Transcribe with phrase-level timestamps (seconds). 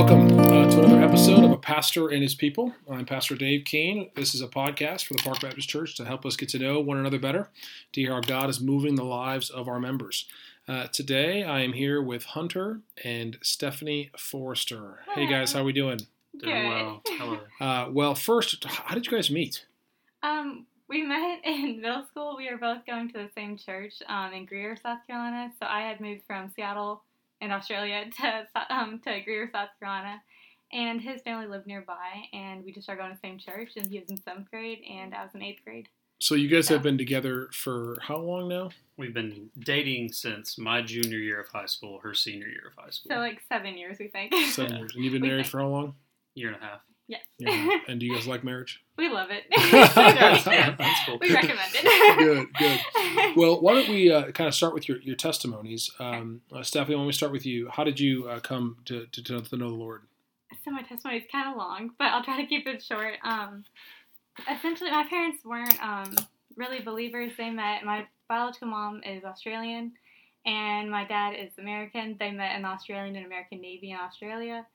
[0.00, 2.72] welcome uh, to another episode of A Pastor and His People.
[2.90, 4.08] I'm Pastor Dave Keene.
[4.16, 6.80] This is a podcast for the Park Baptist Church to help us get to know
[6.80, 7.50] one another better,
[7.92, 10.24] to hear how God is moving the lives of our members.
[10.66, 15.00] Uh, today, I am here with Hunter and Stephanie Forrester.
[15.14, 15.98] Hey guys, how are we doing?
[16.38, 16.66] Doing Good.
[16.66, 17.02] well.
[17.06, 17.40] Hello.
[17.60, 19.66] Uh, well, first, how did you guys meet?
[20.22, 22.36] Um, we met in middle school.
[22.38, 25.52] We were both going to the same church um, in Greer, South Carolina.
[25.60, 27.02] So I had moved from Seattle
[27.40, 30.20] in Australia to um, to Greer, South Carolina,
[30.72, 32.24] and his family lived nearby.
[32.32, 33.72] And we just started going to the same church.
[33.76, 35.88] And he was in seventh grade, and I was in eighth grade.
[36.22, 38.70] So you guys have been together for how long now?
[38.98, 42.90] We've been dating since my junior year of high school, her senior year of high
[42.90, 43.10] school.
[43.10, 44.34] So like seven years, we think.
[44.50, 44.92] Seven years.
[44.94, 45.94] And you've been We married think- for how long?
[46.34, 46.80] year and a half.
[47.10, 47.22] Yes.
[47.38, 47.78] Yeah.
[47.88, 48.82] And do you guys like marriage?
[48.96, 49.44] we love it.
[49.72, 51.18] That's cool.
[51.20, 52.18] we recommend it.
[52.18, 53.36] Good, good.
[53.36, 55.90] Well, why don't we uh, kind of start with your, your testimonies?
[55.98, 57.68] Um, uh, Stephanie, why don't we start with you?
[57.70, 60.02] How did you uh, come to, to, to know the Lord?
[60.64, 63.14] so my testimony is kind of long, but I'll try to keep it short.
[63.24, 63.64] Um,
[64.50, 66.14] essentially, my parents weren't um,
[66.56, 67.32] really believers.
[67.36, 67.84] They met.
[67.84, 69.92] My biological mom is Australian,
[70.44, 72.16] and my dad is American.
[72.18, 74.66] They met in the Australian and American Navy in Australia,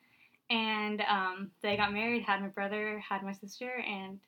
[0.49, 2.23] and um, they got married.
[2.23, 4.19] Had my brother, had my sister, and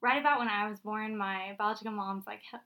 [0.00, 2.58] right about when I was born, my biological mom's like he-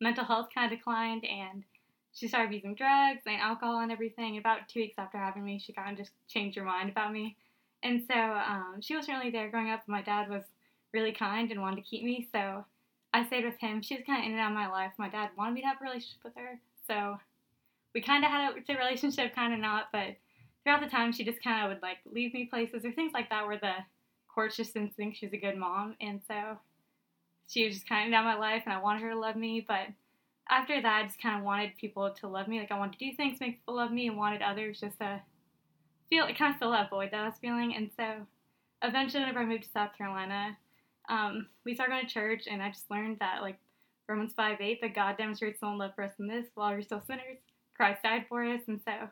[0.00, 1.64] mental health kind of declined, and
[2.12, 4.38] she started using drugs and alcohol and everything.
[4.38, 7.36] About two weeks after having me, she kind of just changed her mind about me.
[7.82, 9.82] And so um, she wasn't really there growing up.
[9.86, 10.44] My dad was
[10.92, 12.64] really kind and wanted to keep me, so
[13.12, 13.82] I stayed with him.
[13.82, 14.92] She was kind of in and out of my life.
[14.98, 17.18] My dad wanted me to have a relationship with her, so
[17.94, 19.86] we kind of had a relationship, kind of not.
[19.92, 20.16] But
[20.64, 23.30] throughout the time, she just kind of would like leave me places or things like
[23.30, 23.74] that, where the
[24.34, 26.58] courts just didn't think she was a good mom, and so
[27.46, 29.64] she was just kind of of my life, and I wanted her to love me,
[29.66, 29.86] but
[30.50, 32.58] after that, I just kind of wanted people to love me.
[32.60, 35.20] Like I wanted to do things, make people love me, and wanted others just to
[36.10, 37.74] feel it kind of fill that void that I was feeling.
[37.74, 38.26] And so,
[38.82, 40.56] eventually, whenever I moved to South Carolina,
[41.08, 43.58] um, we started going to church, and I just learned that like
[44.08, 46.82] Romans five eight, that God demonstrates His own love for us in this: while we're
[46.82, 47.38] still sinners,
[47.74, 48.62] Christ died for us.
[48.68, 49.08] And so,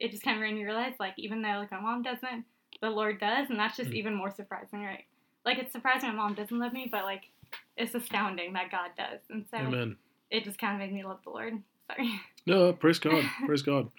[0.00, 2.44] it just kind of made me realize, like, even though like my mom doesn't,
[2.80, 3.94] the Lord does, and that's just Mm.
[3.94, 5.04] even more surprising, right?
[5.44, 7.24] Like it's surprising my mom doesn't love me, but like
[7.76, 9.20] it's astounding that God does.
[9.30, 9.96] And so Amen.
[10.30, 11.54] it just kind of made me love the Lord.
[11.86, 12.10] Sorry.
[12.46, 13.90] No, praise God, praise God.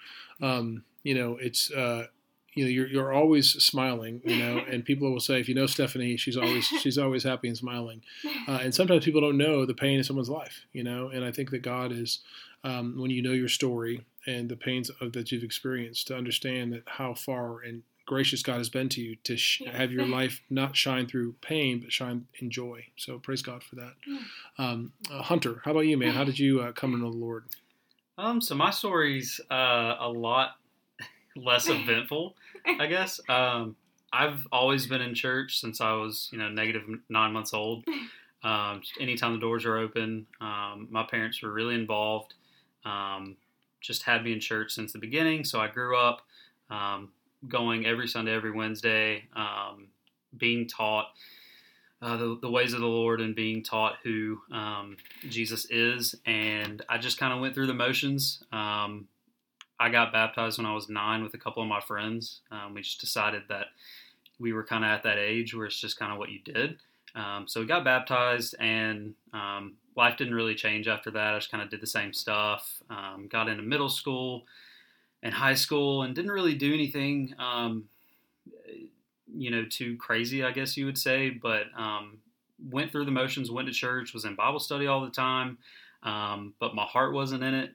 [0.42, 2.06] Um, you know, it's uh,
[2.54, 5.66] you know, you're you're always smiling, you know, and people will say, if you know
[5.66, 8.02] Stephanie, she's always she's always happy and smiling.
[8.48, 11.30] Uh, and sometimes people don't know the pain in someone's life, you know, and I
[11.30, 12.18] think that God is
[12.64, 16.72] um, when you know your story and the pains of, that you've experienced to understand
[16.72, 19.76] that how far and gracious God has been to you to sh- Yes.
[19.76, 22.86] have your life not shine through pain but shine in joy.
[22.96, 23.94] So praise God for that.
[24.58, 26.14] Um, uh, Hunter, how about you, man?
[26.14, 27.44] How did you uh, come to know the Lord?
[28.18, 30.56] Um, so my story's uh, a lot
[31.36, 32.34] less eventful,
[32.78, 33.20] I guess.
[33.28, 33.76] Um,
[34.12, 37.84] I've always been in church since I was, you know, negative nine months old.
[38.44, 42.34] Um, anytime the doors are open, um, my parents were really involved.
[42.84, 43.36] Um,
[43.82, 46.22] just had me in church since the beginning, so I grew up
[46.70, 47.10] um,
[47.48, 49.88] going every Sunday, every Wednesday, um,
[50.36, 51.08] being taught
[52.00, 54.96] uh, the, the ways of the Lord and being taught who um,
[55.28, 56.14] Jesus is.
[56.26, 58.42] And I just kind of went through the motions.
[58.52, 59.08] Um,
[59.78, 62.40] I got baptized when I was nine with a couple of my friends.
[62.50, 63.66] Um, we just decided that
[64.38, 66.78] we were kind of at that age where it's just kind of what you did.
[67.14, 71.34] Um, so we got baptized, and um, life didn't really change after that.
[71.34, 72.82] I just kind of did the same stuff.
[72.90, 74.44] Um, got into middle school
[75.22, 77.84] and high school, and didn't really do anything, um,
[79.32, 81.30] you know, too crazy, I guess you would say.
[81.30, 82.18] But um,
[82.70, 85.58] went through the motions, went to church, was in Bible study all the time.
[86.02, 87.72] Um, but my heart wasn't in it.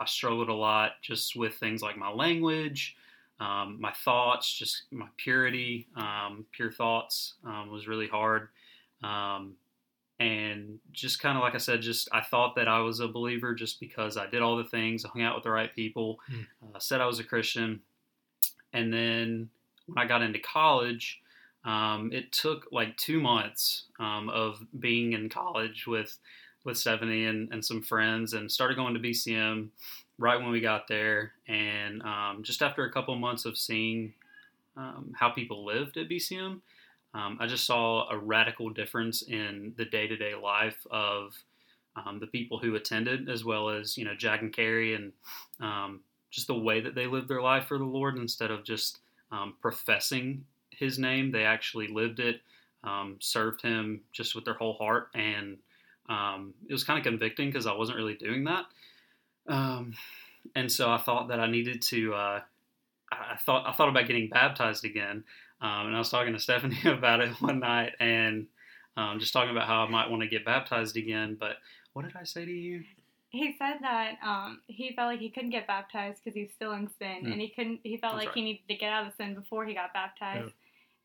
[0.00, 2.96] I struggled a lot just with things like my language,
[3.40, 8.48] um, my thoughts, just my purity, um, pure thoughts um, was really hard.
[9.02, 9.54] Um,
[10.20, 13.54] and just kind of like I said, just I thought that I was a believer
[13.54, 16.40] just because I did all the things, I hung out with the right people, Hmm.
[16.74, 17.80] uh, said I was a Christian.
[18.72, 19.48] And then
[19.86, 21.20] when I got into college,
[21.64, 26.18] um, it took like two months um, of being in college with
[26.64, 29.68] with Stephanie and, and some friends and started going to BCM
[30.18, 31.32] right when we got there.
[31.46, 34.12] And um, just after a couple months of seeing
[34.76, 36.60] um, how people lived at BCM,
[37.14, 41.34] um, I just saw a radical difference in the day to day life of
[41.96, 45.12] um, the people who attended, as well as, you know, Jack and Carrie and
[45.60, 46.00] um,
[46.30, 48.98] just the way that they lived their life for the Lord instead of just
[49.60, 51.32] professing his name.
[51.32, 52.40] They actually lived it,
[53.20, 55.08] served him just with their whole heart.
[55.14, 55.56] And
[56.68, 58.66] it was kind of convicting because I wasn't really doing that.
[59.48, 59.94] Um,
[60.54, 62.40] and so I thought that I needed to uh,
[63.10, 65.24] I thought I thought about getting baptized again,
[65.60, 68.46] um, and I was talking to Stephanie about it one night, and
[68.96, 71.36] um, just talking about how I might want to get baptized again.
[71.38, 71.56] But
[71.92, 72.84] what did I say to you?
[73.30, 76.72] He said that um, he felt like he couldn't get baptized because he was still
[76.72, 77.32] in sin, Mm.
[77.32, 77.80] and he couldn't.
[77.82, 78.34] He felt That's like right.
[78.36, 80.46] he needed to get out of sin before he got baptized.
[80.46, 80.52] Yeah.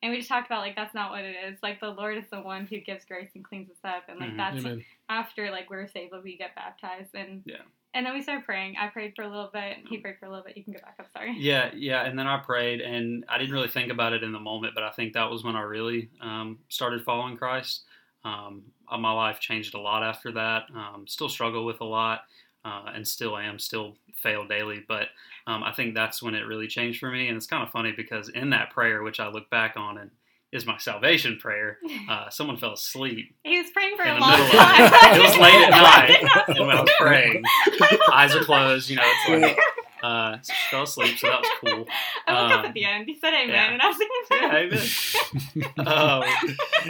[0.03, 1.57] And we just talked about like that's not what it is.
[1.63, 4.31] Like the Lord is the one who gives grace and cleans us up, and like
[4.31, 4.37] Mhm.
[4.37, 4.85] that's Amen.
[5.09, 7.61] after like we're saved, like, we get baptized, and Yeah.
[7.95, 8.75] And then we started praying.
[8.75, 9.77] I prayed for a little bit.
[9.87, 10.57] He prayed for a little bit.
[10.57, 11.11] You can go back up.
[11.11, 11.35] Sorry.
[11.37, 14.39] Yeah, yeah, and then I prayed, and I didn't really think about it in the
[14.39, 17.85] moment, but I think that was when I really um, started following Christ.
[18.23, 20.63] Um, uh, my life changed a lot after that.
[20.75, 22.21] Um, still struggle with a lot,
[22.65, 24.83] uh, and still am, still fail daily.
[24.87, 25.09] But
[25.47, 27.93] um, I think that's when it really changed for me, and it's kind of funny
[27.95, 30.11] because in that prayer, which I look back on and
[30.51, 31.79] is my salvation prayer,
[32.09, 34.43] uh, someone fell asleep He was praying for a long time.
[34.51, 35.17] it.
[35.17, 35.69] It was late at
[36.47, 37.43] night, and when I was praying,
[38.13, 38.89] eyes are closed.
[38.89, 39.57] You know, it's like
[40.03, 41.85] uh, so she fell asleep, so that was cool.
[42.27, 43.05] I woke up Um, at the end.
[43.07, 43.71] He said amen, yeah.
[43.71, 45.87] and I was like, Yeah, amen.
[45.87, 46.23] Um,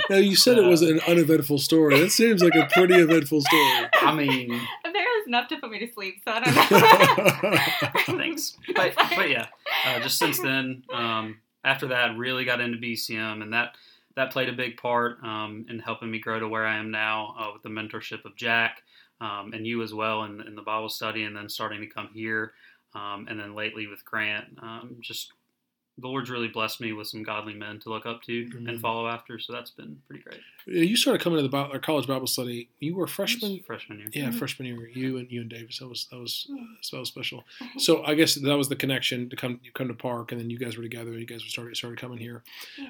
[0.09, 1.99] now you said it was an uneventful story.
[1.99, 3.87] That seems like a pretty eventful story.
[4.01, 4.82] I mean, there was
[5.33, 6.55] enough to put me to sleep, so I don't
[8.07, 8.17] know.
[8.17, 9.47] thanks, but but yeah,
[9.85, 13.75] uh, just since then, um, after that, really got into BCM, and that
[14.15, 17.35] that played a big part um, in helping me grow to where I am now
[17.39, 18.83] uh, with the mentorship of Jack
[19.19, 22.09] um, and you as well in, in the Bible study, and then starting to come
[22.13, 22.53] here,
[22.93, 25.31] um, and then lately with Grant, um, just.
[25.99, 28.67] The Lord's really blessed me with some godly men to look up to Mhm.
[28.67, 30.39] and follow after, so that's been pretty great.
[30.65, 32.69] you started coming to the Bi- college Bible study.
[32.79, 33.59] You were a freshman.
[33.63, 34.09] freshman year.
[34.13, 34.39] Yeah, Mhm.
[34.39, 34.87] freshman year.
[34.89, 35.77] You and you and Davis.
[35.79, 36.49] That was that was
[36.91, 37.45] that was special.
[37.77, 40.49] So I guess that was the connection to come you come to Park, and then
[40.49, 41.11] you guys were together.
[41.11, 42.43] and You guys were started started coming here.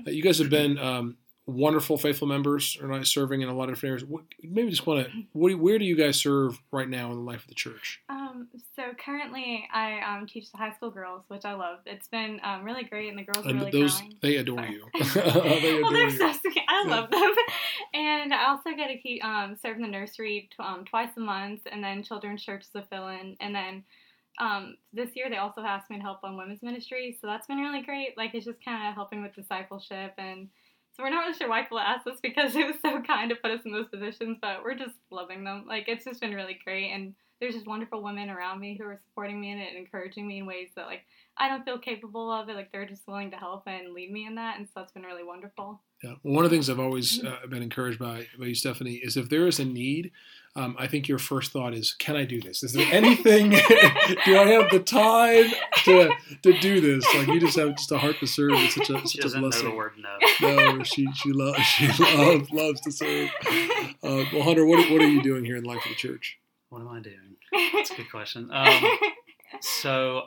[0.07, 3.69] Uh, you guys have been um, wonderful, faithful members, are not serving in a lot
[3.69, 4.05] of different areas.
[4.05, 5.23] What, maybe just want to.
[5.33, 8.01] Where do you guys serve right now in the life of the church?
[8.09, 11.79] Um, so currently, I um, teach the high school girls, which I love.
[11.85, 14.17] It's been um, really great, and the girls are really those growing.
[14.21, 14.71] they adore Sorry.
[14.71, 14.85] you.
[15.13, 16.17] they well, adore they're you.
[16.17, 16.57] so sweet.
[16.67, 16.91] I Yeah.
[16.95, 17.31] love them.
[17.95, 21.19] And I also get to keep um, serve in the nursery tw- um, twice a
[21.19, 23.83] month, and then children's church is a fill-in, and then
[24.39, 27.59] um, this year they also asked me to help on women's ministry, so that's been
[27.59, 28.17] really great.
[28.17, 30.47] Like it's just kind of helping with discipleship, and
[30.93, 33.35] so we're not really sure why people asked us because it was so kind to
[33.35, 35.65] put us in those positions, but we're just loving them.
[35.67, 38.97] Like it's just been really great, and there's just wonderful women around me who are
[39.09, 41.01] supporting me in it and encouraging me in ways that like
[41.35, 42.55] I don't feel capable of it.
[42.55, 45.03] Like they're just willing to help and lead me in that, and so that's been
[45.03, 45.81] really wonderful.
[46.01, 46.13] Yeah.
[46.21, 49.29] One of the things I've always uh, been encouraged by, by you, Stephanie, is if
[49.29, 50.11] there is a need,
[50.55, 52.61] um, I think your first thought is, can I do this?
[52.61, 53.49] Is there anything,
[54.25, 55.45] do I have the time
[55.85, 56.11] to,
[56.43, 57.05] to do this?
[57.15, 58.51] Like you just have just a heart to serve.
[58.53, 59.75] It's such a, She such a doesn't know the blessing.
[59.77, 59.93] word
[60.41, 60.55] no.
[60.55, 63.29] No, she, she, loves she loves, loves to serve.
[64.03, 66.37] Uh, well, Hunter, what, what are you doing here in the life of the church?
[66.73, 67.71] What am I doing?
[67.71, 68.49] That's a good question.
[68.51, 68.83] Um,
[69.61, 70.23] so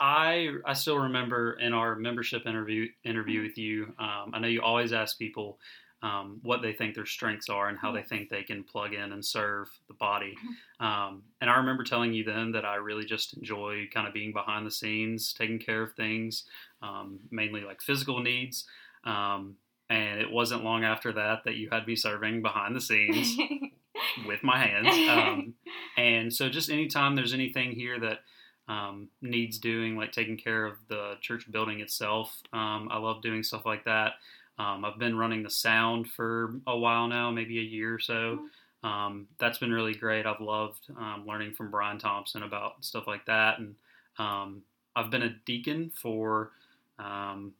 [0.00, 3.92] I I still remember in our membership interview interview with you.
[3.98, 5.58] Um, I know you always ask people
[6.02, 9.12] um, what they think their strengths are and how they think they can plug in
[9.12, 10.34] and serve the body.
[10.80, 14.32] Um, and I remember telling you then that I really just enjoy kind of being
[14.32, 16.44] behind the scenes, taking care of things,
[16.80, 18.64] um, mainly like physical needs.
[19.04, 19.56] Um,
[19.90, 23.36] and it wasn't long after that that you had me serving behind the scenes
[24.26, 24.88] with my hands.
[25.08, 25.54] Um,
[25.96, 28.20] and so, just anytime there's anything here that
[28.68, 33.42] um, needs doing, like taking care of the church building itself, um, I love doing
[33.42, 34.12] stuff like that.
[34.58, 38.40] Um, I've been running the sound for a while now, maybe a year or so.
[38.84, 40.26] Um, that's been really great.
[40.26, 43.58] I've loved um, learning from Brian Thompson about stuff like that.
[43.60, 43.74] And
[44.18, 44.62] um,
[44.94, 46.50] I've been a deacon for
[46.98, 47.52] um,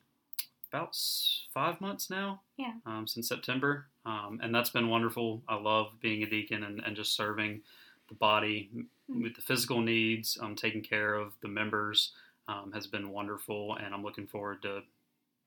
[0.72, 0.96] about
[1.54, 2.72] five months now Yeah.
[2.86, 5.42] um, since September, um, and that's been wonderful.
[5.48, 7.62] I love being a deacon and, and just serving
[8.08, 8.70] the body
[9.10, 9.24] Mm.
[9.24, 12.12] with the physical needs, um, taking care of the members
[12.48, 14.82] um, has been wonderful, and I'm looking forward to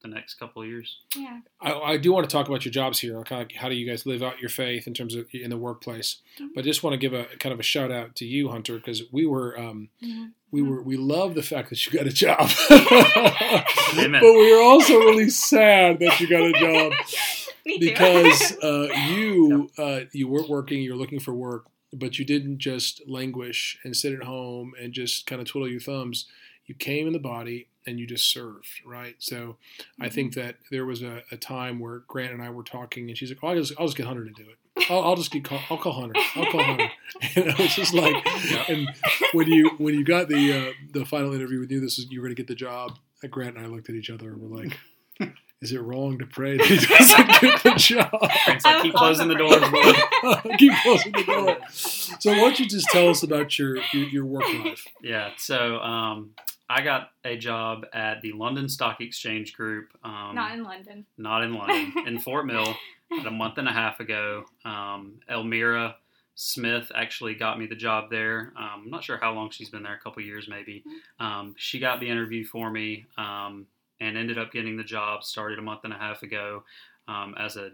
[0.02, 1.00] the next couple of years.
[1.16, 1.40] yeah.
[1.62, 3.24] I, I do want to talk about your jobs here.
[3.24, 5.58] Kind of how do you guys live out your faith in terms of in the
[5.58, 6.18] workplace?
[6.54, 8.76] But I just want to give a kind of a shout out to you, Hunter,
[8.76, 10.32] because we were um, Mhm.
[10.52, 14.98] we were we love the fact that you got a job, but we were also
[15.00, 16.94] really sad that you got a job
[17.68, 22.60] Me because uh, you uh, you weren't working, you're looking for work, but you didn't
[22.60, 26.28] just languish and sit at home and just kind of twiddle your thumbs.
[26.66, 29.16] You came in the body and you just served, right?
[29.20, 29.58] So
[30.00, 33.18] I think that there was a, a time where Grant and I were talking, and
[33.18, 34.88] she's like, oh, "I'll just, I'll just get Hunter to do it.
[34.90, 36.20] I'll, I'll just get call, I'll call Hunter.
[36.36, 36.90] I'll call Hunter."
[37.36, 38.16] And I was just like,
[38.70, 38.88] and
[39.34, 42.20] when you when you got the uh, the final interview with you, this is you
[42.20, 42.98] were going to get the job.
[43.30, 44.78] Grant and I looked at each other and we're like,
[45.66, 49.28] "Is it wrong to pray that he doesn't get the job?" Frank's like, keep closing
[49.28, 49.70] the also doors.
[49.70, 50.42] praying.
[50.44, 51.58] boy." Keep closing the door.
[52.20, 54.86] So, why don't you just tell us about your your, your work life?
[55.02, 55.32] Yeah.
[55.38, 56.32] So um,
[56.70, 59.90] I got a job at the London Stock Exchange Group.
[60.04, 61.06] Um, Not in London.
[61.18, 62.76] not in London, in Fort Mill,
[63.12, 64.46] about a month and a half ago.
[64.64, 65.96] Um, Elmira
[66.36, 68.52] Smith actually got me the job there.
[68.58, 70.84] Um, I'm not sure how long she's been there, a couple years maybe.
[71.20, 73.68] Um, she got the interview for me um,
[74.00, 75.24] and ended up getting the job.
[75.24, 76.64] Started a month and a half ago
[77.08, 77.72] um, as a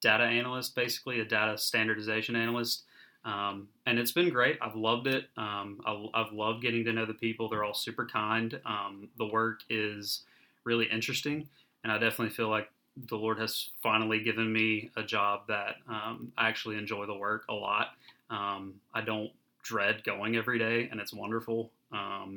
[0.00, 2.84] data analyst, basically a data standardization analyst.
[3.24, 4.58] Um, and it's been great.
[4.62, 5.28] I've loved it.
[5.36, 7.48] Um, I, I've loved getting to know the people.
[7.48, 8.58] They're all super kind.
[8.64, 10.22] Um, the work is
[10.64, 11.48] really interesting,
[11.84, 12.70] and I definitely feel like
[13.08, 17.44] the Lord has finally given me a job that um, I actually enjoy the work
[17.48, 17.88] a lot.
[18.30, 19.30] Um, I don't
[19.62, 21.70] dread going every day, and it's wonderful.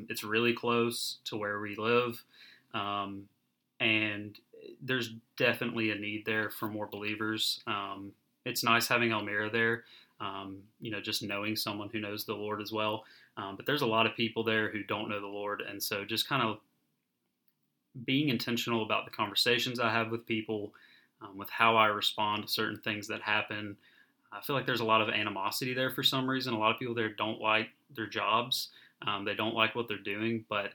[0.09, 2.23] It's really close to where we live,
[2.73, 3.23] um,
[3.79, 4.39] and
[4.81, 7.61] there's definitely a need there for more believers.
[7.67, 8.11] Um,
[8.45, 9.83] it's nice having Elmira there,
[10.19, 13.05] um, you know, just knowing someone who knows the Lord as well.
[13.37, 16.05] Um, but there's a lot of people there who don't know the Lord, and so
[16.05, 16.59] just kind of
[18.05, 20.73] being intentional about the conversations I have with people,
[21.21, 23.77] um, with how I respond to certain things that happen.
[24.31, 26.53] I feel like there's a lot of animosity there for some reason.
[26.53, 28.69] A lot of people there don't like their jobs.
[29.05, 30.71] Um, they don't like what they're doing, but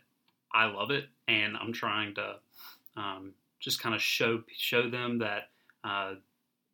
[0.52, 2.36] I love it, and I'm trying to
[2.96, 5.50] um, just kind of show show them that
[5.84, 6.14] uh,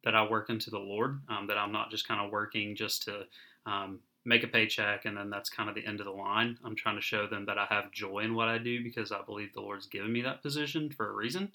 [0.04, 1.20] that I work into the Lord.
[1.28, 3.24] Um, that I'm not just kind of working just to
[3.66, 6.58] um, make a paycheck and then that's kind of the end of the line.
[6.64, 9.20] I'm trying to show them that I have joy in what I do because I
[9.22, 11.52] believe the Lord's given me that position for a reason.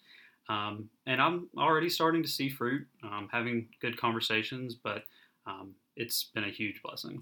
[0.50, 2.88] Um, and I'm already starting to see fruit,
[3.32, 5.04] having good conversations, but
[5.46, 7.22] um, it's been a huge blessing.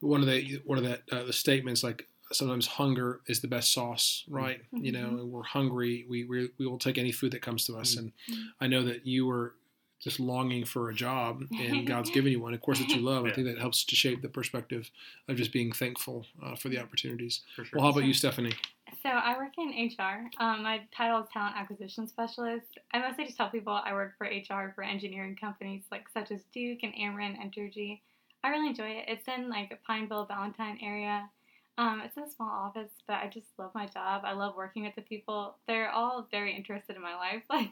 [0.00, 3.72] One of the one of the, uh, the statements like sometimes hunger is the best
[3.72, 4.60] sauce, right?
[4.74, 4.84] Mm-hmm.
[4.84, 7.94] You know, we're hungry, we, we we will take any food that comes to us,
[7.94, 7.98] Mm.
[7.98, 8.12] and
[8.60, 9.54] I know that you were
[10.00, 12.54] just longing for a job, and God's given you one.
[12.54, 13.24] Of course, that you love.
[13.26, 14.90] I think that helps to shape the perspective
[15.26, 17.40] of just being thankful uh, for the opportunities.
[17.56, 17.78] For sure.
[17.78, 18.54] Well, how about you, Stephanie?
[19.02, 20.30] So I work in HR.
[20.40, 22.78] Um, my title is talent acquisition specialist.
[22.92, 26.42] I mostly just tell people I work for HR for engineering companies like such as
[26.54, 28.02] Duke and Ameren, Energy.
[28.44, 29.04] I really enjoy it.
[29.08, 31.28] It's in like Pineville, Ballantyne area.
[31.78, 34.22] Um, it's a small office, but I just love my job.
[34.24, 35.56] I love working with the people.
[35.68, 37.42] They're all very interested in my life.
[37.50, 37.70] Like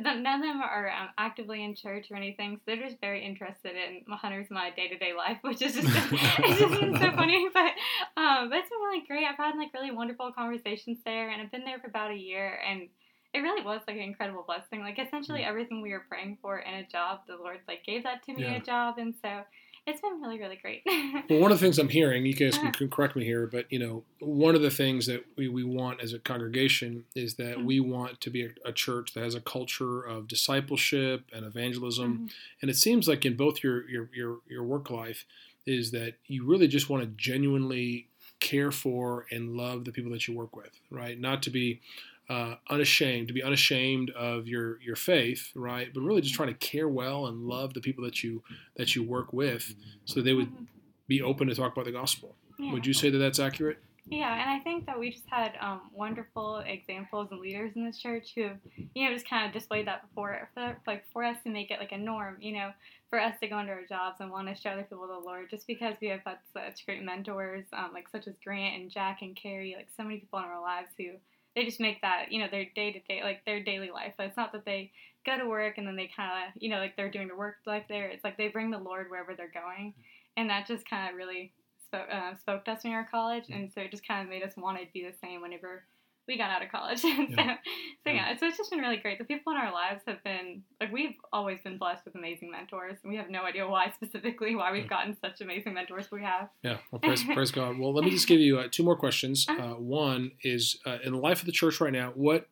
[0.00, 3.72] none of them are um, actively in church or anything, so they're just very interested
[3.76, 7.48] in Hunter's my day to day life, which is just it's just so funny.
[7.54, 7.72] But
[8.20, 9.24] um, but it's been really great.
[9.24, 12.58] I've had like really wonderful conversations there, and I've been there for about a year,
[12.68, 12.88] and
[13.32, 14.80] it really was like an incredible blessing.
[14.80, 18.24] Like essentially everything we were praying for in a job, the Lord like gave that
[18.24, 18.56] to me Yeah.
[18.56, 19.42] a job, and so
[19.86, 20.82] it's been really really great.
[21.30, 23.64] Well, one of the things I'm hearing, you guys can, can correct me here, but
[23.72, 27.58] you know, one of the things that we, we want as a congregation is that
[27.58, 27.64] Mhm.
[27.64, 32.18] we want to be a, a church that has a culture of discipleship and evangelism.
[32.28, 32.32] Mhm.
[32.60, 35.24] And it seems like in both your your your, your work life
[35.66, 38.08] is that you really just want to genuinely
[38.40, 41.18] care for and love the people that you work with, right?
[41.18, 41.80] Not to be
[42.28, 45.92] uh, unashamed, to be unashamed of your your faith, right?
[45.92, 48.42] But really just trying to care well and love the people that you
[48.76, 50.66] that you work with, so they would Mhm.
[51.06, 52.36] be open to talk about the gospel.
[52.58, 52.72] Yeah.
[52.72, 53.78] Would you say that that's accurate?
[54.06, 57.98] Yeah, and I think that we just had um, wonderful examples and leaders in this
[57.98, 58.58] church who have,
[58.94, 61.80] you know, just kind of displayed that before, for, like for us to make it
[61.80, 62.70] like a norm, you know,
[63.08, 65.48] for us to go into our jobs and want to show other people the Lord,
[65.48, 69.22] just because we have had such great mentors, um, like such as Grant and Jack
[69.22, 71.12] and Carrie, like so many people in our lives who
[71.54, 74.14] they just make that, you know, their day to day, like their daily life.
[74.18, 74.90] It's not that they
[75.24, 77.56] go to work and then they kind of, you know, like they're doing the work
[77.66, 78.08] life there.
[78.08, 79.94] It's like they bring the Lord wherever they're going,
[80.36, 81.52] and that just kind of really
[81.86, 84.22] spoke, uh, spoke to us when we were in college, and so it just kind
[84.22, 85.84] of made us want to be the same whenever
[86.26, 87.02] we got out of college.
[87.04, 87.56] And Yeah.
[87.56, 87.70] so,
[88.04, 89.18] so yeah, so it's just been really great.
[89.18, 92.98] The people in our lives have been like we've always been blessed with amazing mentors,
[93.02, 96.48] and we have no idea why specifically why we've gotten such amazing mentors we have.
[96.62, 96.78] Yeah.
[96.90, 97.78] Well, praise, praise God.
[97.78, 99.46] Well, let me just give you uh, two more questions.
[99.48, 102.12] Uh, one is uh, in the life of the church right now.
[102.14, 102.48] What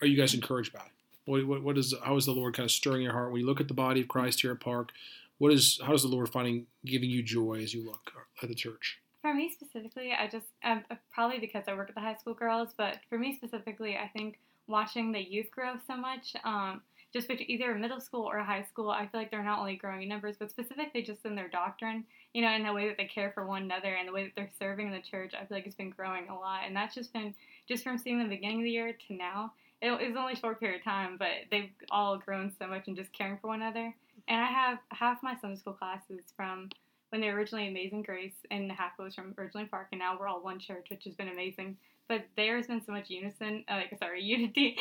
[0.00, 0.82] are you guys encouraged by?
[1.24, 3.46] What, what, what is how is the Lord kind of stirring your heart when you
[3.46, 4.92] look at the body of Christ here at Park?
[5.38, 8.10] What is how is the Lord finding giving you joy as you look
[8.42, 8.98] at the church?
[9.22, 12.70] For me specifically, I just um, probably because I work at the high school girls,
[12.76, 16.82] but for me specifically, I think watching the youth grow so much, um,
[17.12, 20.08] just either middle school or high school, I feel like they're not only growing in
[20.08, 23.32] numbers, but specifically just in their doctrine, you know, in the way that they care
[23.32, 25.32] for one another and the way that they're serving the church.
[25.34, 27.34] I feel like it's been growing a lot, and that's just been
[27.66, 29.52] just from seeing the beginning of the year to now.
[29.80, 32.96] It was only a short period of time, but they've all grown so much and
[32.96, 33.94] just caring for one another.
[34.26, 36.68] And I have half my Sunday school classes from
[37.10, 40.28] when they were originally Amazing Grace, and half was from originally Park, and now we're
[40.28, 41.76] all one church, which has been amazing.
[42.08, 44.76] But there's been so much unison, uh, like sorry, unity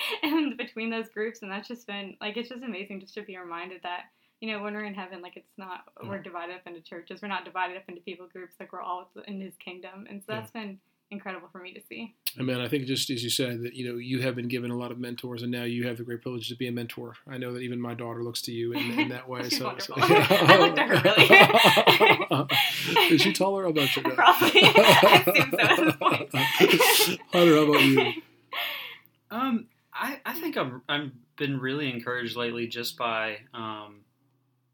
[0.57, 3.81] between those groups, and that's just been like it's just amazing just to be reminded
[3.84, 4.03] that
[4.39, 7.27] you know when we're in heaven, like it's not we're divided up into churches, we're
[7.27, 10.51] not divided up into people groups, like we're all in His kingdom, and so that's
[10.51, 12.15] been incredible for me to see.
[12.39, 14.71] I mean, I think just as you said that you know you have been given
[14.71, 17.15] a lot of mentors, and now you have the great privilege to be a mentor.
[17.27, 19.43] I know that even my daughter looks to you in, in that way.
[19.49, 19.95] She's so, wonderful.
[19.95, 21.01] so- I looked at her
[22.89, 23.15] really.
[23.15, 23.65] Is she taller?
[23.65, 24.03] I'm not sure.
[24.03, 24.51] Probably.
[24.63, 26.33] I assume so at this point.
[27.31, 28.13] Hunter, how about you?
[29.31, 34.01] Um, I, I think I'm I've been really encouraged lately just by um,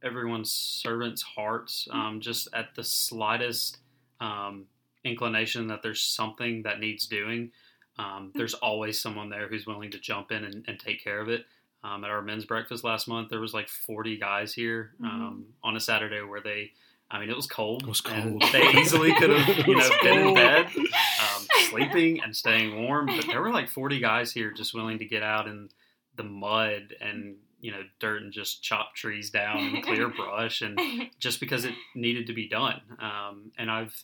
[0.03, 1.87] everyone's servants' hearts.
[1.91, 3.77] Um, just at the slightest
[4.19, 4.65] um,
[5.03, 7.51] inclination that there's something that needs doing,
[7.97, 11.29] um, there's always someone there who's willing to jump in and, and take care of
[11.29, 11.45] it.
[11.83, 15.75] Um, at our men's breakfast last month, there was like 40 guys here um, on
[15.75, 16.71] a Saturday where they.
[17.11, 17.83] I mean, it was cold.
[17.83, 18.53] It was and cold.
[18.53, 23.05] they easily could have, you know, was been in bed um, sleeping and staying warm.
[23.05, 25.69] But there were like 40 guys here just willing to get out in
[26.15, 30.79] the mud and you know dirt and just chop trees down and clear brush and
[31.19, 32.81] just because it needed to be done.
[32.99, 34.03] Um, and I've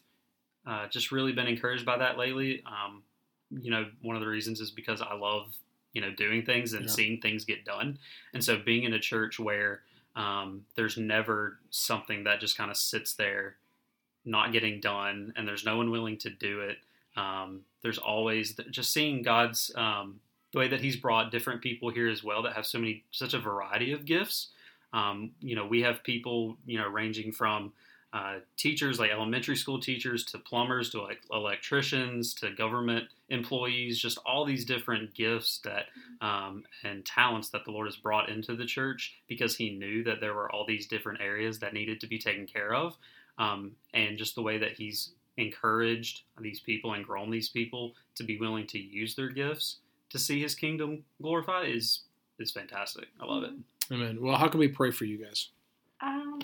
[0.70, 2.64] uh, just really been encouraged by that lately.
[2.66, 3.04] Um,
[3.50, 5.56] you know, one of the reasons is because I love
[5.94, 6.92] you know doing things and Yeah.
[6.92, 7.98] seeing things get done.
[8.34, 9.82] And so being in a church where
[10.16, 13.56] um, there's never something that just kind of sits there
[14.26, 16.78] not getting done and there's no one willing to do it
[17.16, 20.20] um, there's always just seeing god's um,
[20.52, 23.34] the way that he's brought different people here as well that have so many such
[23.34, 24.50] a variety of gifts
[24.94, 27.72] um, you know we have people you know ranging from
[28.12, 34.18] uh, teachers like elementary school teachers to plumbers to like electricians to government employees just
[34.26, 35.86] all these different gifts that
[36.22, 40.20] um, and talents that the lord has brought into the church because he knew that
[40.20, 42.98] there were all these different areas that needed to be taken care of
[43.38, 48.24] um, and just the way that he's encouraged these people and grown these people to
[48.24, 49.78] be willing to use their gifts
[50.10, 52.02] to see his kingdom glorified is
[52.40, 53.08] is fantastic.
[53.22, 53.52] I love it.
[53.92, 54.20] Amen.
[54.22, 55.50] Well, how can we pray for you guys?
[56.02, 56.40] Um,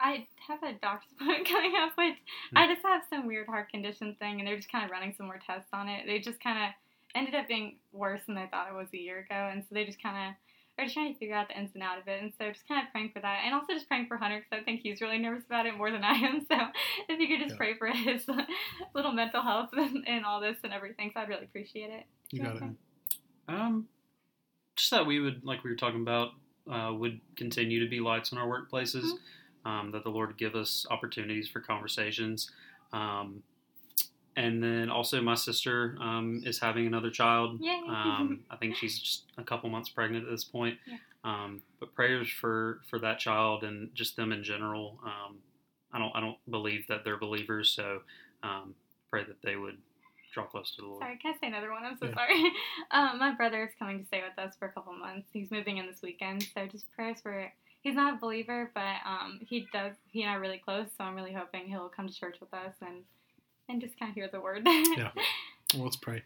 [0.00, 2.16] I have a doctor's appointment coming up, which
[2.54, 5.26] I just have some weird heart condition thing, and they're just kind of running some
[5.26, 6.06] more tests on it.
[6.06, 6.70] They just kind of
[7.14, 9.84] ended up being worse than they thought it was a year ago, and so they
[9.84, 10.34] just kind of
[10.78, 12.20] are just trying to figure out the ins and out of it.
[12.22, 14.60] And so just kind of praying for that, and also just praying for Hunter because
[14.60, 16.46] I think he's really nervous about it more than I am.
[16.50, 16.58] So
[17.08, 17.56] if you could just Yeah.
[17.56, 18.26] pray for his
[18.94, 22.04] little mental health and, and all this and everything, so I'd really appreciate it.
[22.30, 22.62] You got it.
[23.48, 23.88] Um,
[24.76, 26.32] just that we would, like we were talking about,
[26.70, 29.08] uh, would continue to be lights in our workplaces.
[29.66, 32.50] Um, that the Lord give us opportunities for conversations.
[32.92, 33.42] Um,
[34.36, 37.60] and then also, my sister um, is having another child.
[37.88, 40.78] Um, I think she's just a couple months pregnant at this point.
[40.86, 40.98] Yeah.
[41.24, 45.00] Um, but prayers for for that child and just them in general.
[45.04, 45.38] Um,
[45.92, 48.02] I don't I don't believe that they're believers, so
[48.44, 48.74] um,
[49.10, 49.78] pray that they would
[50.32, 51.02] draw close to the Lord.
[51.02, 51.82] Sorry, can I say another one?
[51.84, 52.14] I'm so Yeah.
[52.14, 52.52] sorry.
[52.92, 55.28] Um, my brother is coming to stay with us for a couple months.
[55.32, 57.50] He's moving in this weekend, so just prayers for.
[57.86, 59.92] He's not a believer, but um, he does.
[60.08, 62.52] He and I are really close, so I'm really hoping he'll come to church with
[62.52, 63.04] us and
[63.68, 64.66] and just kind of hear the word.
[64.96, 65.12] Yeah.
[65.72, 66.24] Well, let's pray.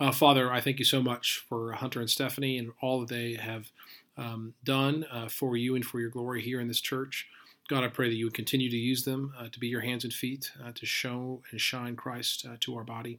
[0.00, 3.34] Uh, Father, I thank you so much for Hunter and Stephanie and all that they
[3.34, 3.70] have
[4.16, 7.26] um, done uh, for you and for your glory here in this church.
[7.68, 10.04] God, I pray that you would continue to use them uh, to be your hands
[10.04, 13.18] and feet, uh, to show and shine Christ uh, to our body.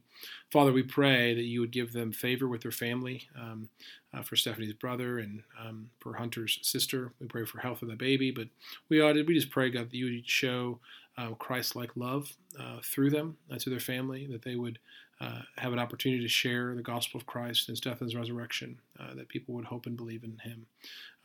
[0.50, 3.28] Father, we pray that you would give them favor with their family.
[3.38, 3.68] Um,
[4.14, 7.94] uh, for Stephanie's brother and um, for Hunter's sister, we pray for health of the
[7.96, 8.30] baby.
[8.30, 8.48] But
[8.88, 10.78] we ought to, we just pray, God, that you would show
[11.18, 14.78] uh, Christ-like love uh, through them to their family, that they would
[15.20, 18.14] uh, have an opportunity to share the gospel of Christ and his death and his
[18.14, 20.66] resurrection, uh, that people would hope and believe in him.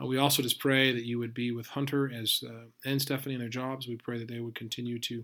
[0.02, 3.36] Uh, we also just pray that you would be with Hunter as uh, and Stephanie
[3.36, 3.88] in their jobs.
[3.88, 5.24] We pray that they would continue to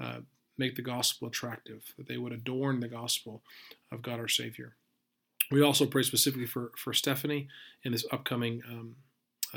[0.00, 0.18] uh,
[0.56, 3.42] make the gospel attractive, that they would adorn the gospel
[3.92, 4.76] of God our Savior.
[5.50, 7.48] We also pray specifically for, for Stephanie
[7.84, 8.96] in this upcoming um,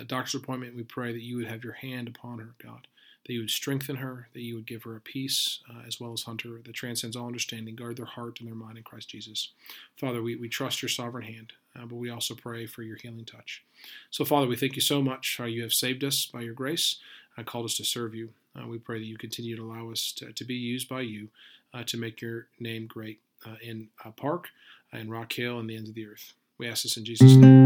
[0.05, 0.75] doctor's appointment.
[0.75, 2.87] We pray that you would have your hand upon her, God,
[3.29, 6.13] that you would strengthen her, that you would give her a peace, uh, as well
[6.13, 7.75] as Hunter, that transcends all understanding.
[7.75, 9.49] Guard their heart and their mind in Christ Jesus.
[9.97, 13.25] Father, we, we trust your sovereign hand, uh, but we also pray for your healing
[13.25, 13.63] touch.
[14.09, 16.95] So, Father, we thank you so much how you have saved us by your grace
[17.37, 18.29] and called us to serve you.
[18.59, 21.27] Uh, we pray that you continue to allow us to, to be used by you
[21.71, 24.47] uh, to make your name great uh, in uh, Park,
[24.91, 26.33] uh, in Rock Hill, and the ends of the earth.
[26.57, 27.58] We ask this in Jesus' name.